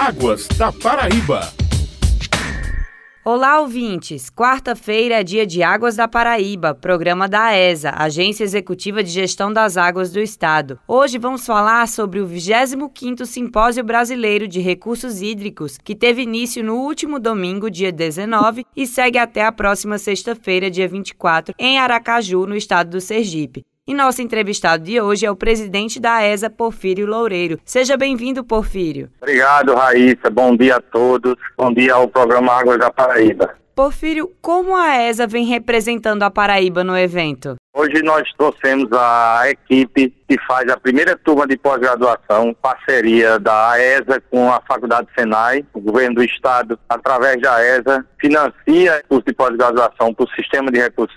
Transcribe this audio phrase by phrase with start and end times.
[0.00, 1.52] Águas da Paraíba.
[3.22, 4.30] Olá, ouvintes!
[4.30, 9.76] Quarta-feira é dia de Águas da Paraíba, programa da AESA, Agência Executiva de Gestão das
[9.76, 10.80] Águas do Estado.
[10.88, 16.76] Hoje vamos falar sobre o 25º Simpósio Brasileiro de Recursos Hídricos, que teve início no
[16.76, 22.56] último domingo, dia 19, e segue até a próxima sexta-feira, dia 24, em Aracaju, no
[22.56, 23.66] estado do Sergipe.
[23.90, 27.58] E nosso entrevistado de hoje é o presidente da ESA, Porfírio Loureiro.
[27.64, 29.10] Seja bem-vindo, Porfírio.
[29.20, 30.30] Obrigado, Raíssa.
[30.30, 31.34] Bom dia a todos.
[31.58, 33.52] Bom dia ao programa Águas da Paraíba.
[33.74, 37.56] Porfírio, como a ESA vem representando a Paraíba no evento?
[37.74, 44.22] Hoje nós trouxemos a equipe que faz a primeira turma de pós-graduação, parceria da ESA
[44.30, 50.14] com a Faculdade Senai, o governo do estado, através da ESA, financia curso de pós-graduação
[50.14, 51.16] para o sistema de recursos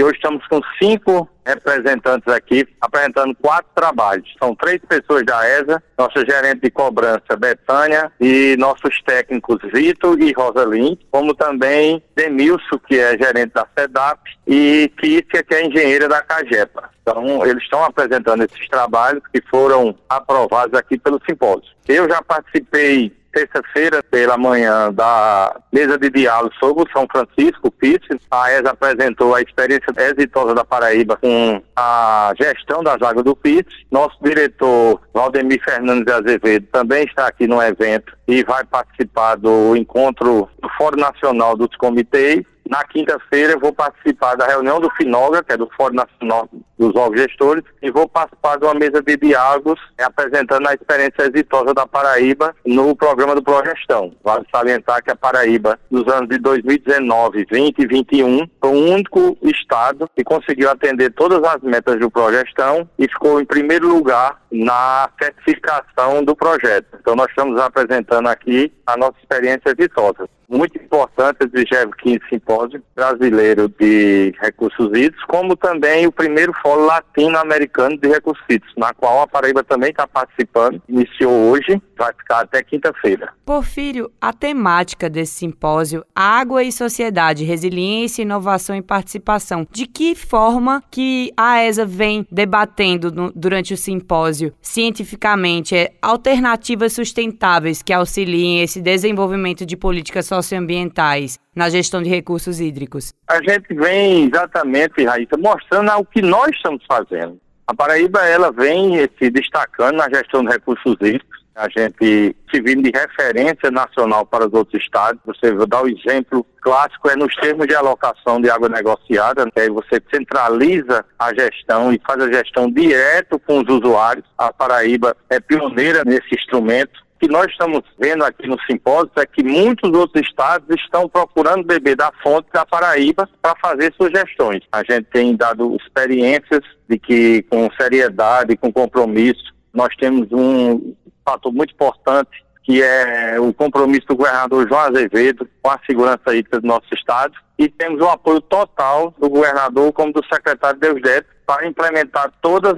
[0.00, 4.34] e hoje estamos com cinco representantes aqui apresentando quatro trabalhos.
[4.38, 10.32] São três pessoas da ESA, nossa gerente de cobrança, Betânia, e nossos técnicos Vitor e
[10.32, 16.22] Rosalim, como também Demilson, que é gerente da SEDAP, e Kícia, que é engenheira da
[16.22, 16.88] CAGEPA.
[17.02, 21.70] Então, eles estão apresentando esses trabalhos que foram aprovados aqui pelo simpósio.
[21.86, 28.00] Eu já participei terça-feira pela manhã da mesa de diálogo sobre o São Francisco, PIS.
[28.30, 33.64] A ESA apresentou a experiência exitosa da Paraíba com a gestão das águas do PIS.
[33.90, 40.48] Nosso diretor, Valdemir Fernandes Azevedo, também está aqui no evento e vai participar do encontro
[40.60, 42.42] do Fórum Nacional dos Comitês.
[42.68, 46.48] Na quinta-feira eu vou participar da reunião do FINOGA, que é do Fórum Nacional
[46.80, 51.74] dos Órgãos Gestores, e vou participar de uma mesa de diálogos apresentando a experiência exitosa
[51.74, 54.14] da Paraíba no programa do Progestão.
[54.24, 59.36] Vale salientar que a Paraíba, nos anos de 2019, 20 e 21, foi o único
[59.42, 65.10] estado que conseguiu atender todas as metas do Progestão e ficou em primeiro lugar na
[65.20, 66.86] certificação do projeto.
[66.98, 71.64] Então nós estamos apresentando aqui a nossa experiência exitosa muito importante esse
[72.04, 78.74] 25 Simpósio Brasileiro de Recursos Hídricos, como também o primeiro Fórum Latino-Americano de Recursos Hídricos,
[78.76, 80.82] na qual a Paraíba também está participando.
[80.88, 83.32] Iniciou hoje, vai ficar até quinta-feira.
[83.44, 89.66] Porfírio, a temática desse simpósio, Água e Sociedade, Resiliência, Inovação e Participação.
[89.70, 96.94] De que forma que a ESA vem debatendo no, durante o simpósio, cientificamente, é, alternativas
[96.94, 103.12] sustentáveis que auxiliem esse desenvolvimento de políticas socioambientais na gestão de recursos hídricos?
[103.28, 107.38] A gente vem exatamente, Raíssa, mostrando o que nós estamos fazendo.
[107.66, 111.40] A Paraíba ela vem se destacando na gestão de recursos hídricos.
[111.54, 115.20] A gente se vindo de referência nacional para os outros estados.
[115.26, 119.68] Você dá o exemplo clássico é nos termos de alocação de água negociada, que aí
[119.68, 124.24] você centraliza a gestão e faz a gestão direto com os usuários.
[124.38, 129.44] A Paraíba é pioneira nesse instrumento que nós estamos vendo aqui no simpósio é que
[129.44, 134.62] muitos outros estados estão procurando beber da fonte da Paraíba para fazer sugestões.
[134.72, 140.94] A gente tem dado experiências de que, com seriedade, com compromisso, nós temos um
[141.24, 142.30] fator muito importante
[142.62, 147.34] que é o compromisso do governador João Azevedo com a segurança hídrica do nosso estado
[147.58, 152.72] e temos o apoio total do governador como do secretário Deusdete para implementar todos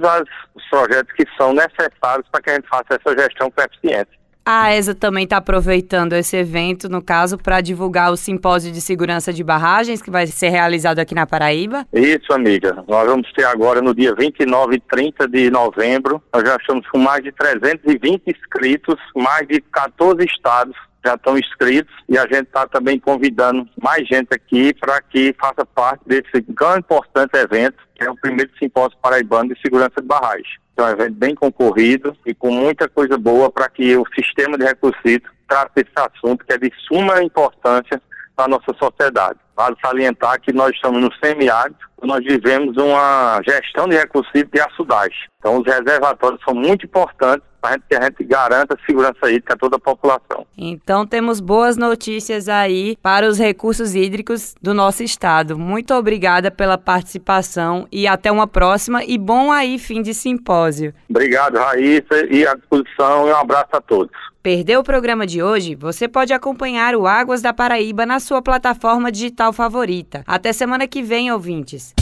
[0.55, 4.22] os projetos que são necessários para que a gente faça essa gestão com eficiência.
[4.45, 9.31] A ESA também está aproveitando esse evento, no caso, para divulgar o simpósio de segurança
[9.31, 11.87] de barragens, que vai ser realizado aqui na Paraíba.
[11.93, 12.83] Isso, amiga.
[12.85, 16.21] Nós vamos ter agora no dia 29 e 30 de novembro.
[16.33, 21.93] Nós já estamos com mais de 320 inscritos, mais de 14 estados já estão inscritos
[22.07, 26.77] e a gente está também convidando mais gente aqui para que faça parte desse tão
[26.77, 30.63] importante evento, que é o primeiro simpósio paraibano de segurança de barragens.
[30.73, 34.57] Então, é um evento bem concorrido e com muita coisa boa para que o sistema
[34.57, 34.99] de recursos
[35.47, 38.01] trate esse assunto que é de suma importância
[38.35, 39.39] para a nossa sociedade.
[39.55, 45.29] Vale salientar que nós estamos no semiárido, nós vivemos uma gestão de recursos de açudagem.
[45.37, 49.57] Então, os reservatórios são muito importantes para que a gente garanta a segurança hídrica a
[49.57, 50.45] toda a população.
[50.57, 55.57] Então temos boas notícias aí para os recursos hídricos do nosso estado.
[55.57, 60.93] Muito obrigada pela participação e até uma próxima e bom aí fim de simpósio.
[61.09, 64.11] Obrigado, Raíssa, e à disposição e um abraço a todos.
[64.41, 65.73] Perdeu o programa de hoje?
[65.73, 70.21] Você pode acompanhar o Águas da Paraíba na sua plataforma digital favorita.
[70.27, 71.93] Até semana que vem, ouvintes.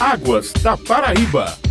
[0.00, 1.67] Águas da Paraíba.